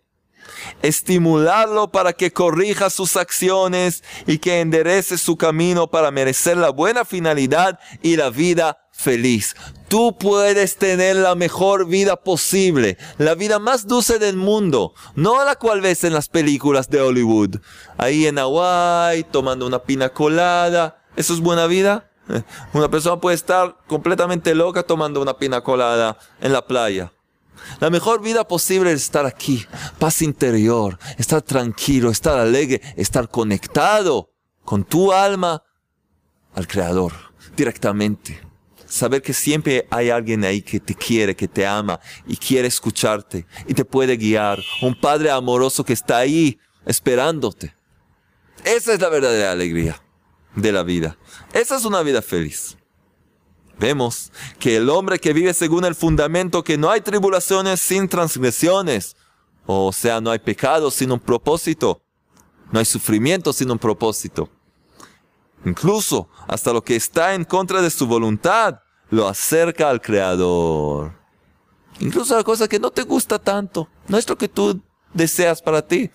[0.83, 7.05] estimularlo para que corrija sus acciones y que enderece su camino para merecer la buena
[7.05, 9.57] finalidad y la vida feliz.
[9.88, 15.57] Tú puedes tener la mejor vida posible, la vida más dulce del mundo, no la
[15.57, 17.57] cual ves en las películas de Hollywood.
[17.98, 21.02] Ahí en Hawaii, tomando una pina colada.
[21.16, 22.11] ¿Eso es buena vida?
[22.72, 27.12] Una persona puede estar completamente loca tomando una pina colada en la playa.
[27.81, 29.66] La mejor vida posible es estar aquí,
[29.98, 34.31] paz interior, estar tranquilo, estar alegre, estar conectado
[34.64, 35.62] con tu alma
[36.55, 37.12] al Creador
[37.57, 38.52] directamente.
[38.92, 43.46] Saber que siempre hay alguien ahí que te quiere, que te ama y quiere escucharte
[43.66, 44.62] y te puede guiar.
[44.83, 47.74] Un Padre amoroso que está ahí esperándote.
[48.66, 49.98] Esa es la verdadera alegría
[50.55, 51.16] de la vida.
[51.55, 52.76] Esa es una vida feliz.
[53.78, 59.16] Vemos que el hombre que vive según el fundamento que no hay tribulaciones sin transgresiones,
[59.64, 62.02] o sea, no hay pecado sin un propósito,
[62.70, 64.50] no hay sufrimiento sin un propósito.
[65.64, 68.82] Incluso hasta lo que está en contra de su voluntad
[69.12, 71.12] lo acerca al Creador.
[72.01, 74.83] Incluso la cosa que no te gusta tanto, no es lo que tú
[75.14, 76.11] deseas para ti.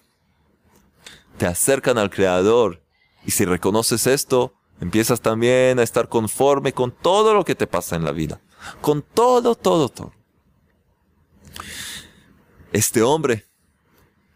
[1.37, 2.83] Te acercan al Creador.
[3.25, 7.95] Y si reconoces esto, Empiezas también a estar conforme con todo lo que te pasa
[7.95, 8.39] en la vida.
[8.81, 10.13] Con todo, todo, todo.
[12.71, 13.45] Este hombre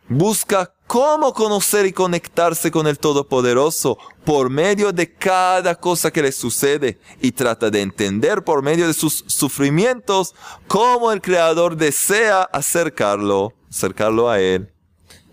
[0.08, 6.34] busca cómo conocer y conectarse con el Todopoderoso por medio de cada cosa que le
[6.34, 10.36] sucede y trata de entender por medio de sus sufrimientos
[10.68, 14.70] cómo el Creador desea acercarlo, acercarlo a Él.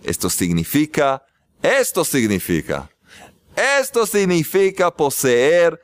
[0.05, 1.25] Esto significa,
[1.61, 2.89] esto significa
[3.81, 5.81] Esto significa poseer,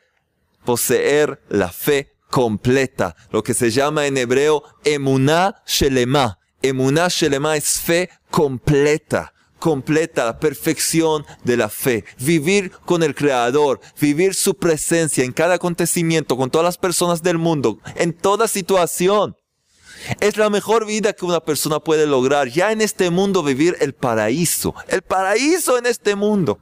[0.64, 6.38] poseer la fe completa, lo que se llama en hebreo emuná shelema.
[6.62, 9.33] Emuná shelema es fe completa
[9.64, 12.04] completa, la perfección de la fe.
[12.18, 17.38] Vivir con el Creador, vivir su presencia en cada acontecimiento, con todas las personas del
[17.38, 19.38] mundo, en toda situación.
[20.20, 22.48] Es la mejor vida que una persona puede lograr.
[22.48, 24.74] Ya en este mundo vivir el paraíso.
[24.86, 26.58] El paraíso en este mundo.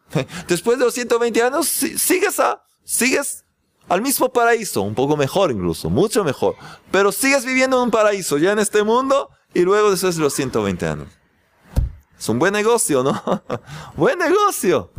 [0.48, 3.44] Después de los 120 años, sigues, a, sigues
[3.86, 4.80] al mismo paraíso.
[4.80, 6.54] Un poco mejor incluso, mucho mejor.
[6.90, 10.32] Pero sigues viviendo en un paraíso ya en este mundo y luego después de los
[10.32, 11.08] 120 años.
[12.18, 13.22] Es un buen negocio, ¿no?
[13.96, 14.90] buen negocio.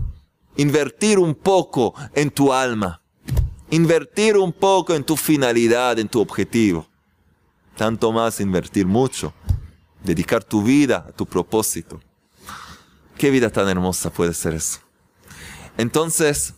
[0.55, 3.01] Invertir un poco en tu alma.
[3.69, 6.87] Invertir un poco en tu finalidad, en tu objetivo.
[7.75, 9.33] Tanto más invertir mucho.
[10.03, 11.99] Dedicar tu vida a tu propósito.
[13.17, 14.79] Qué vida tan hermosa puede ser eso.
[15.77, 16.53] Entonces,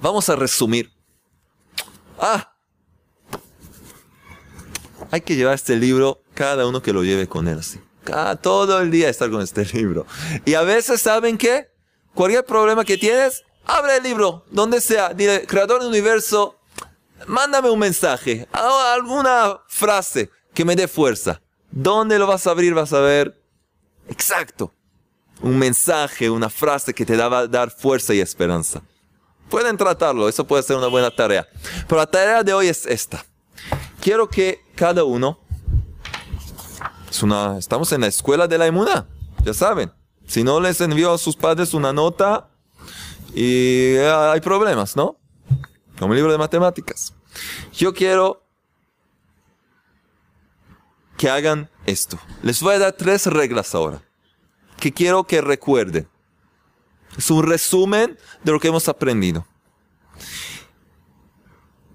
[0.00, 0.92] vamos a resumir.
[2.18, 2.52] Ah,
[5.10, 7.80] hay que llevar este libro, cada uno que lo lleve con él así.
[8.12, 10.06] Ah, todo el día estar con este libro.
[10.44, 11.68] Y a veces, ¿saben qué?
[12.14, 15.12] Cualquier problema que tienes, abre el libro, donde sea.
[15.12, 16.58] Dile, creador del universo,
[17.26, 21.40] mándame un mensaje, alguna frase que me dé fuerza.
[21.70, 22.72] ¿Dónde lo vas a abrir?
[22.72, 23.38] Vas a ver
[24.08, 24.72] exacto.
[25.42, 28.80] Un mensaje, una frase que te va a dar fuerza y esperanza.
[29.50, 31.46] Pueden tratarlo, eso puede ser una buena tarea.
[31.86, 33.24] Pero la tarea de hoy es esta.
[34.00, 35.38] Quiero que cada uno
[37.58, 39.06] estamos en la escuela de la inmunidad,
[39.44, 39.92] ya saben.
[40.26, 42.48] Si no les envió a sus padres una nota
[43.34, 45.16] y eh, hay problemas, ¿no?
[45.98, 47.14] Como el libro de matemáticas.
[47.72, 48.42] Yo quiero
[51.16, 52.18] que hagan esto.
[52.42, 54.02] Les voy a dar tres reglas ahora
[54.78, 56.08] que quiero que recuerden.
[57.16, 59.46] Es un resumen de lo que hemos aprendido.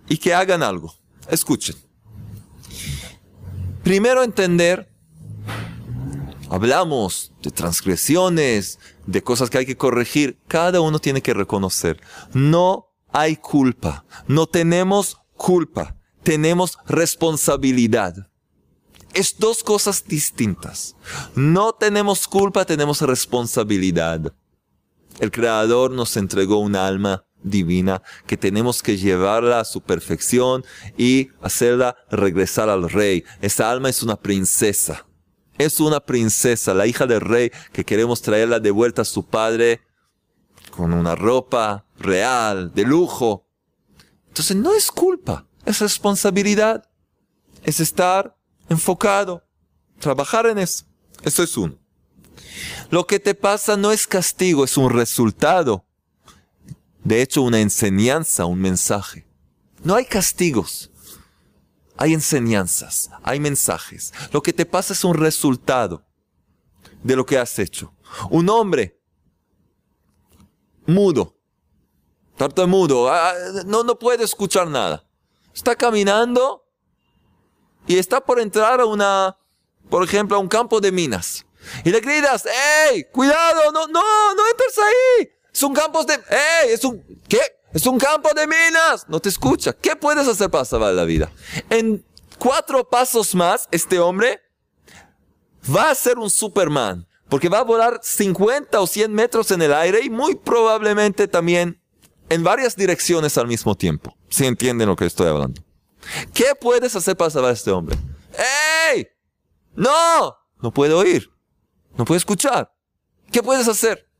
[0.07, 0.93] Y que hagan algo.
[1.29, 1.75] Escuchen.
[3.83, 4.90] Primero entender
[6.51, 12.01] hablamos de transgresiones, de cosas que hay que corregir, cada uno tiene que reconocer.
[12.33, 18.27] No hay culpa, no tenemos culpa, tenemos responsabilidad.
[19.13, 20.97] Es dos cosas distintas.
[21.35, 24.33] No tenemos culpa, tenemos responsabilidad.
[25.19, 30.65] El Creador nos entregó un alma divina que tenemos que llevarla a su perfección
[30.97, 33.23] y hacerla regresar al rey.
[33.41, 35.05] Esa alma es una princesa
[35.63, 39.81] es una princesa, la hija del rey, que queremos traerla de vuelta a su padre
[40.71, 43.45] con una ropa real, de lujo.
[44.27, 46.87] Entonces no es culpa, es responsabilidad.
[47.63, 48.35] Es estar
[48.69, 49.43] enfocado,
[49.99, 50.85] trabajar en eso.
[51.23, 51.77] Eso es uno.
[52.89, 55.85] Lo que te pasa no es castigo, es un resultado.
[57.03, 59.27] De hecho, una enseñanza, un mensaje.
[59.83, 60.90] No hay castigos
[62.01, 64.11] hay enseñanzas, hay mensajes.
[64.31, 66.03] Lo que te pasa es un resultado
[67.03, 67.93] de lo que has hecho.
[68.31, 68.99] Un hombre
[70.87, 71.37] mudo,
[72.65, 73.35] mudo, ah,
[73.67, 75.07] no, no puede escuchar nada.
[75.53, 76.65] Está caminando
[77.85, 79.37] y está por entrar a una,
[79.87, 81.45] por ejemplo, a un campo de minas.
[81.85, 82.47] Y le gritas,
[82.89, 83.03] ¡Ey!
[83.11, 83.71] ¡Cuidado!
[83.71, 84.33] ¡No, no!
[84.33, 85.29] ¡No entres ahí!
[85.53, 86.15] Es un campo de...
[86.15, 86.71] ¡Ey!
[86.71, 86.99] Es un...
[87.29, 87.60] ¿Qué?
[87.73, 89.05] Es un campo de minas.
[89.07, 89.73] No te escucha.
[89.73, 91.31] ¿Qué puedes hacer para salvar la vida?
[91.69, 92.03] En
[92.37, 94.41] cuatro pasos más, este hombre
[95.73, 97.07] va a ser un Superman.
[97.29, 101.81] Porque va a volar 50 o 100 metros en el aire y muy probablemente también
[102.27, 104.17] en varias direcciones al mismo tiempo.
[104.27, 105.63] Si entienden lo que estoy hablando.
[106.33, 107.95] ¿Qué puedes hacer para salvar este hombre?
[108.93, 109.07] ¡Ey!
[109.75, 110.35] ¡No!
[110.61, 111.31] No puede oír.
[111.97, 112.73] No puede escuchar.
[113.31, 114.10] ¿Qué puedes hacer?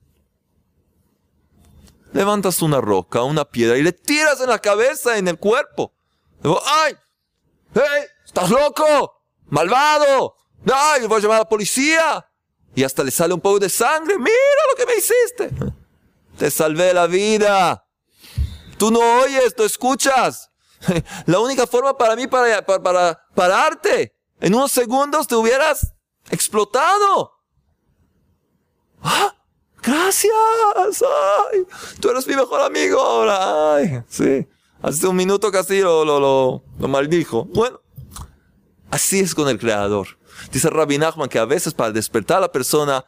[2.13, 5.93] Levantas una roca, una piedra y le tiras en la cabeza, en el cuerpo.
[6.43, 6.95] ¡ay!
[7.74, 8.06] ¡Hey!
[8.26, 9.21] ¿Estás loco?
[9.47, 10.36] ¡Malvado!
[10.74, 11.08] ¡Ay!
[11.08, 12.26] Voy a llamar a la policía.
[12.76, 14.17] Y hasta le sale un poco de sangre.
[14.17, 14.36] ¡Mira
[14.69, 15.52] lo que me hiciste!
[16.38, 17.86] Te salvé la vida.
[18.78, 20.50] Tú no oyes, tú escuchas.
[21.26, 24.15] La única forma para mí para, para, para pararte.
[24.39, 25.93] En unos segundos te hubieras
[26.32, 27.34] explotado.
[29.04, 29.36] ¡Ah!
[29.84, 30.34] Gracias.
[31.52, 31.65] Ay,
[32.00, 33.76] tú eres mi mejor amigo ahora.
[33.76, 34.48] Ay, sí.
[34.82, 37.46] Hace un minuto casi lo, lo, lo, lo maldijo.
[37.46, 37.80] Bueno,
[38.89, 40.08] así es con el Creador.
[40.52, 43.06] Dice Rabbi Nachman que a veces para despertar a la persona,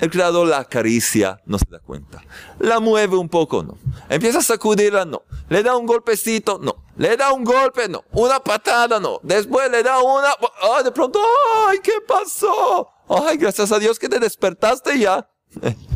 [0.00, 2.24] el Creador la acaricia, no se da cuenta.
[2.58, 3.78] La mueve un poco, no.
[4.08, 5.22] Empieza a sacudirla, no.
[5.48, 6.84] Le da un golpecito, no.
[6.96, 8.02] Le da un golpe, no.
[8.12, 9.20] Una patada, no.
[9.22, 10.30] Después le da una...
[10.76, 11.20] Ay, de pronto,
[11.68, 12.88] ¡ay, qué pasó!
[13.08, 15.28] Ay, gracias a Dios que te despertaste ya.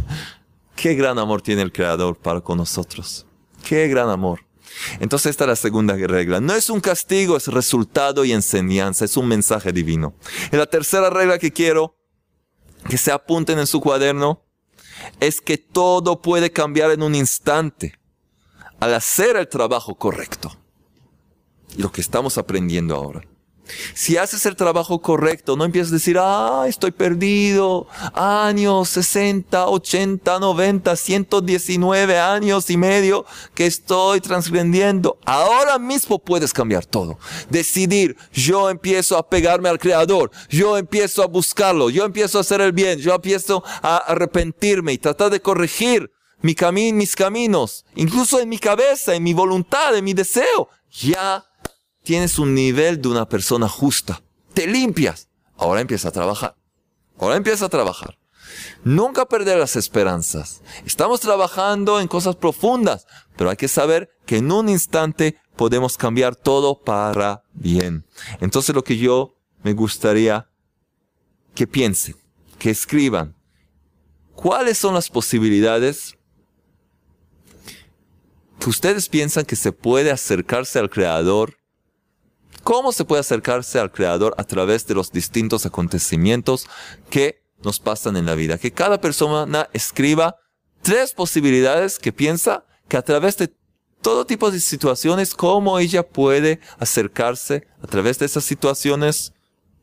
[0.76, 3.26] Qué gran amor tiene el Creador para con nosotros.
[3.64, 4.46] Qué gran amor.
[5.00, 6.40] Entonces esta es la segunda regla.
[6.40, 10.14] No es un castigo, es resultado y enseñanza, es un mensaje divino.
[10.52, 11.96] Y la tercera regla que quiero
[12.88, 14.44] que se apunten en su cuaderno
[15.18, 17.98] es que todo puede cambiar en un instante
[18.78, 20.56] al hacer el trabajo correcto.
[21.76, 23.22] Y lo que estamos aprendiendo ahora.
[23.94, 30.38] Si haces el trabajo correcto, no empiezas a decir, ah, estoy perdido, años 60, 80,
[30.38, 33.24] 90, 119 años y medio
[33.55, 35.18] que estoy transgrediendo.
[35.24, 37.18] Ahora mismo puedes cambiar todo.
[37.50, 42.61] Decidir, yo empiezo a pegarme al Creador, yo empiezo a buscarlo, yo empiezo a hacer
[42.61, 48.40] el bien, yo empiezo a arrepentirme y tratar de corregir mi camino, mis caminos, incluso
[48.40, 50.68] en mi cabeza, en mi voluntad, en mi deseo.
[50.90, 51.44] Ya
[52.06, 54.22] tienes un nivel de una persona justa.
[54.54, 55.28] Te limpias.
[55.56, 56.54] Ahora empieza a trabajar.
[57.18, 58.16] Ahora empieza a trabajar.
[58.84, 60.62] Nunca perder las esperanzas.
[60.86, 66.36] Estamos trabajando en cosas profundas, pero hay que saber que en un instante podemos cambiar
[66.36, 68.06] todo para bien.
[68.40, 70.48] Entonces lo que yo me gustaría
[71.56, 72.14] que piensen,
[72.60, 73.34] que escriban,
[74.36, 76.16] ¿cuáles son las posibilidades
[78.60, 81.56] que ustedes piensan que se puede acercarse al Creador
[82.66, 86.66] ¿Cómo se puede acercarse al Creador a través de los distintos acontecimientos
[87.11, 88.59] que nos pasan en la vida?
[88.59, 90.35] Que cada persona escriba
[90.83, 93.55] tres posibilidades que piensa que a través de
[94.02, 99.33] todo tipo de situaciones, cómo ella puede acercarse a través de esas situaciones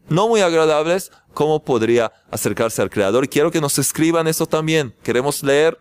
[0.09, 3.29] no muy agradables, cómo podría acercarse al Creador.
[3.29, 4.93] Quiero que nos escriban eso también.
[5.03, 5.79] Queremos leer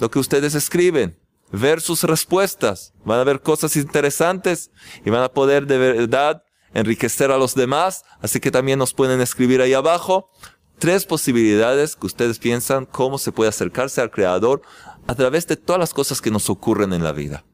[0.00, 1.21] lo que ustedes escriben
[1.52, 4.70] ver sus respuestas, van a ver cosas interesantes
[5.04, 6.42] y van a poder de verdad
[6.74, 8.04] enriquecer a los demás.
[8.20, 10.30] Así que también nos pueden escribir ahí abajo
[10.78, 14.62] tres posibilidades que ustedes piensan cómo se puede acercarse al Creador
[15.06, 17.44] a través de todas las cosas que nos ocurren en la vida.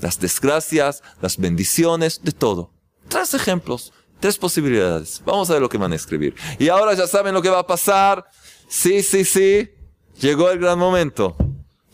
[0.00, 2.72] Las desgracias, las bendiciones, de todo.
[3.08, 5.22] Tres ejemplos, tres posibilidades.
[5.24, 6.34] Vamos a ver lo que van a escribir.
[6.58, 8.26] Y ahora ya saben lo que va a pasar.
[8.68, 9.70] Sí, sí, sí.
[10.20, 11.36] Llegó el gran momento.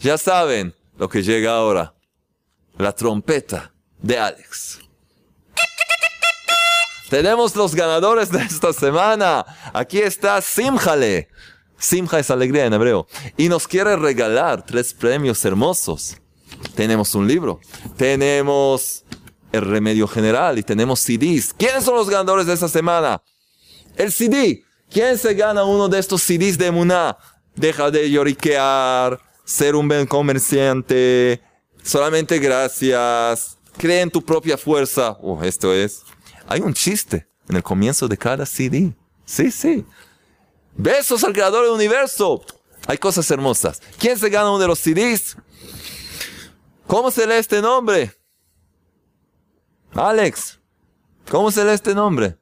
[0.01, 1.95] Ya saben, lo que llega ahora.
[2.77, 4.81] La trompeta de Alex.
[7.09, 9.45] Tenemos los ganadores de esta semana.
[9.73, 11.29] Aquí está Simjale.
[11.79, 13.07] Simja es alegría en hebreo.
[13.39, 16.19] Y nos quiere regalar tres premios hermosos.
[16.75, 17.61] Tenemos un libro.
[17.97, 19.03] Tenemos
[19.53, 21.55] el remedio general y tenemos CDs.
[21.55, 23.23] ¿Quiénes son los ganadores de esta semana?
[23.97, 24.63] El CD.
[24.91, 27.17] ¿Quién se gana uno de estos CDs de Muná?
[27.57, 31.42] Deja de lloriquear ser un buen comerciante,
[31.84, 35.18] solamente gracias, cree en tu propia fuerza.
[35.22, 36.04] Oh, esto es.
[36.48, 38.94] Hay un chiste en el comienzo de cada CD.
[39.26, 39.86] Sí, sí.
[40.76, 42.44] Besos al creador del universo.
[42.88, 43.82] Hay cosas hermosas.
[43.98, 45.38] ¿Quién se gana uno de los CDs?
[46.88, 48.14] ¿Cómo se lee este nombre?
[49.94, 50.60] Alex.
[51.30, 52.38] ¿Cómo se lee este nombre?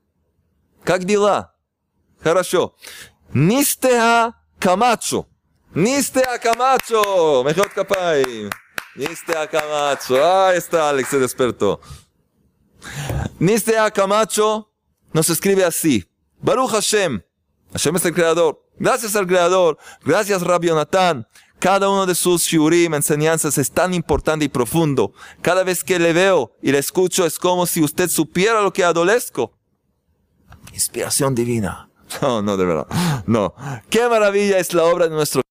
[0.83, 1.55] Как дела?
[2.21, 2.75] Хорошо.
[3.31, 5.27] Нистеа Camacho.
[5.74, 8.48] Niste a Camacho, mejor capay.
[8.96, 10.24] Niste a Camacho.
[10.24, 11.80] Ahí está, Alex se despertó.
[13.38, 14.68] Niste a Camacho
[15.12, 16.04] nos escribe así.
[16.40, 17.22] Baruch Hashem.
[17.72, 18.64] Hashem es el creador.
[18.78, 19.78] Gracias al creador.
[20.04, 21.26] Gracias Rabbi Natán.
[21.58, 25.12] Cada uno de sus shiurim, enseñanzas, es tan importante y profundo.
[25.42, 28.84] Cada vez que le veo y le escucho es como si usted supiera lo que
[28.84, 29.52] adolezco.
[30.72, 31.84] Inspiración divina.
[32.22, 32.86] No, no, de verdad.
[33.26, 33.54] No.
[33.90, 35.42] Qué maravilla es la obra de nuestro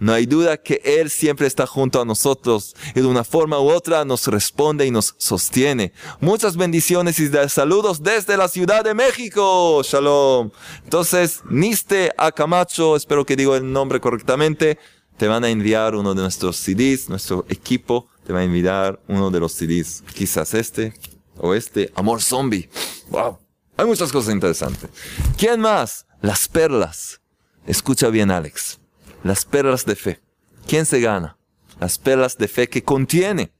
[0.00, 3.68] no hay duda que Él siempre está junto a nosotros y de una forma u
[3.70, 5.92] otra nos responde y nos sostiene.
[6.20, 9.82] Muchas bendiciones y saludos desde la Ciudad de México.
[9.82, 10.50] Shalom.
[10.84, 14.78] Entonces, Niste Camacho, espero que digo el nombre correctamente,
[15.16, 19.30] te van a enviar uno de nuestros CDs, nuestro equipo te va a enviar uno
[19.30, 20.04] de los CDs.
[20.14, 20.94] Quizás este
[21.36, 22.68] o este, Amor Zombie.
[23.10, 23.38] Wow.
[23.76, 24.90] Hay muchas cosas interesantes.
[25.36, 26.06] ¿Quién más?
[26.20, 27.20] Las perlas.
[27.66, 28.78] Escucha bien, Alex
[29.22, 30.20] las perlas de fe.
[30.66, 31.36] ¿Quién se gana?
[31.80, 33.52] Las perlas de fe que contiene,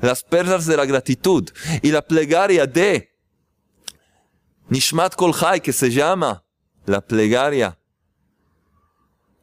[0.00, 1.48] las perlas de la gratitud
[1.82, 3.10] y la plegaria de
[4.68, 6.44] Nishmat Kolhai, que se llama
[6.86, 7.78] la plegaria,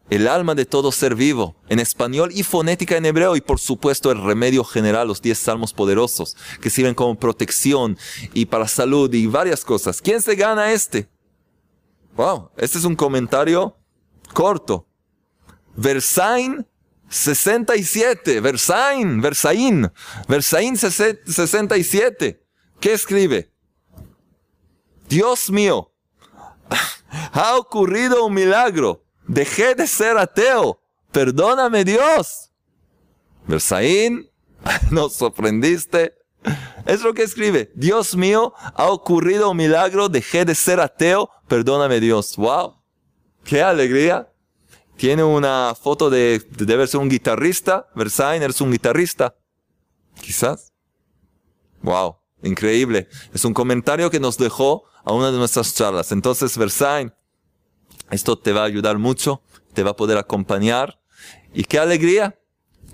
[0.09, 4.11] el alma de todo ser vivo, en español y fonética en hebreo, y por supuesto
[4.11, 7.97] el remedio general, los diez salmos poderosos, que sirven como protección
[8.33, 10.01] y para salud y varias cosas.
[10.01, 11.07] ¿Quién se gana este?
[12.15, 13.77] Wow, este es un comentario
[14.33, 14.87] corto,
[15.79, 16.65] Versain
[17.09, 19.91] 67, Versain, Versain,
[20.27, 22.43] Versain 67.
[22.79, 23.51] ¿Qué escribe?
[25.07, 25.91] Dios mío,
[27.33, 29.03] ha ocurrido un milagro.
[29.27, 30.79] Dejé de ser ateo
[31.11, 32.51] perdóname Dios.
[33.47, 34.29] Versaín,
[34.91, 36.15] nos sorprendiste.
[36.85, 37.71] Es lo que escribe.
[37.75, 42.35] Dios mío, ha ocurrido un milagro, dejé de ser ateo, perdóname Dios.
[42.37, 42.81] ¡Wow!
[43.43, 44.28] ¡Qué alegría!
[44.99, 47.87] Tiene una foto de, debe ser un guitarrista.
[47.95, 49.33] Versailles, eres un guitarrista.
[50.19, 50.73] Quizás.
[51.81, 52.17] ¡Wow!
[52.43, 53.07] Increíble.
[53.33, 56.11] Es un comentario que nos dejó a una de nuestras charlas.
[56.11, 57.13] Entonces, Versailles,
[58.11, 59.41] esto te va a ayudar mucho,
[59.73, 60.99] te va a poder acompañar.
[61.53, 62.37] Y qué alegría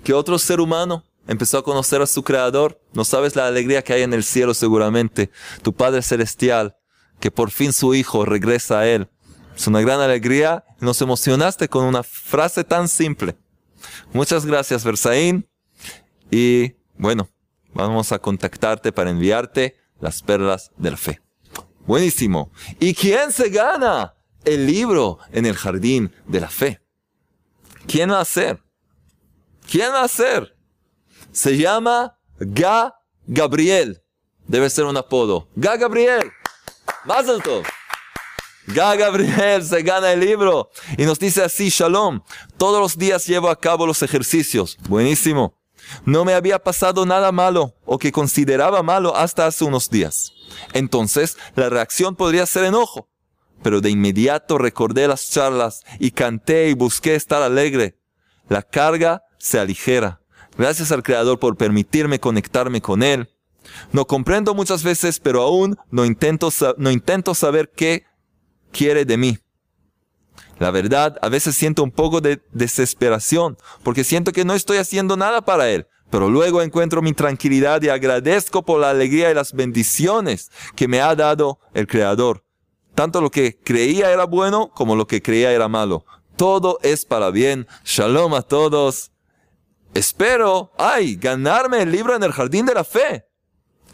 [0.04, 2.80] que otro ser humano empezó a conocer a su creador.
[2.92, 5.28] No sabes la alegría que hay en el cielo seguramente.
[5.62, 6.76] Tu Padre Celestial,
[7.18, 9.08] que por fin su Hijo regresa a Él.
[9.56, 10.64] Es una gran alegría.
[10.80, 13.36] Nos emocionaste con una frase tan simple.
[14.12, 15.48] Muchas gracias, Versaín.
[16.30, 17.28] Y bueno,
[17.72, 21.22] vamos a contactarte para enviarte las perlas de la fe.
[21.86, 22.50] Buenísimo.
[22.80, 26.80] ¿Y quién se gana el libro en el jardín de la fe?
[27.86, 28.60] ¿Quién va a ser?
[29.70, 30.56] ¿Quién va a ser?
[31.32, 32.94] Se llama Ga
[33.26, 34.02] Gabriel.
[34.46, 35.48] Debe ser un apodo.
[35.56, 36.30] Ga Gabriel.
[37.04, 37.62] Más alto.
[38.66, 42.20] Ga Gabriel se gana el libro y nos dice así, Shalom,
[42.56, 44.76] todos los días llevo a cabo los ejercicios.
[44.88, 45.54] Buenísimo.
[46.04, 50.32] No me había pasado nada malo o que consideraba malo hasta hace unos días.
[50.72, 53.08] Entonces, la reacción podría ser enojo.
[53.62, 57.98] Pero de inmediato recordé las charlas y canté y busqué estar alegre.
[58.48, 60.20] La carga se aligera.
[60.58, 63.28] Gracias al Creador por permitirme conectarme con Él.
[63.92, 68.04] No comprendo muchas veces, pero aún no intento, no intento saber qué
[68.72, 69.38] quiere de mí.
[70.58, 75.16] La verdad, a veces siento un poco de desesperación, porque siento que no estoy haciendo
[75.16, 79.52] nada para Él, pero luego encuentro mi tranquilidad y agradezco por la alegría y las
[79.52, 82.42] bendiciones que me ha dado el Creador.
[82.94, 86.06] Tanto lo que creía era bueno como lo que creía era malo.
[86.36, 87.66] Todo es para bien.
[87.84, 89.10] Shalom a todos.
[89.92, 93.25] Espero, ay, ganarme el libro en el jardín de la fe.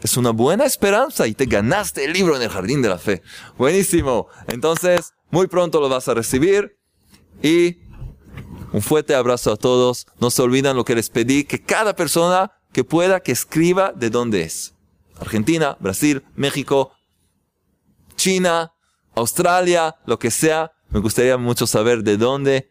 [0.03, 3.21] Es una buena esperanza y te ganaste el libro en el jardín de la fe.
[3.57, 4.27] Buenísimo.
[4.47, 6.77] Entonces, muy pronto lo vas a recibir
[7.41, 7.77] y
[8.73, 10.05] un fuerte abrazo a todos.
[10.19, 14.09] No se olviden lo que les pedí, que cada persona que pueda que escriba de
[14.09, 14.73] dónde es.
[15.21, 16.91] Argentina, Brasil, México,
[18.17, 18.73] China,
[19.15, 20.73] Australia, lo que sea.
[20.89, 22.69] Me gustaría mucho saber de dónde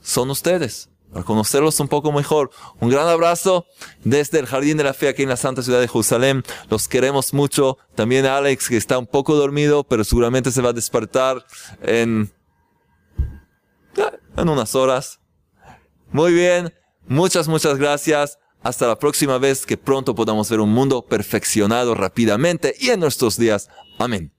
[0.00, 2.50] son ustedes para conocerlos un poco mejor.
[2.80, 3.66] Un gran abrazo
[4.02, 6.42] desde el Jardín de la Fe aquí en la Santa Ciudad de Jerusalén.
[6.68, 7.78] Los queremos mucho.
[7.94, 11.46] También a Alex que está un poco dormido, pero seguramente se va a despertar
[11.82, 12.32] en,
[14.36, 15.20] en unas horas.
[16.10, 16.74] Muy bien.
[17.06, 18.38] Muchas, muchas gracias.
[18.64, 23.36] Hasta la próxima vez que pronto podamos ver un mundo perfeccionado rápidamente y en nuestros
[23.36, 23.68] días.
[24.00, 24.32] Amén.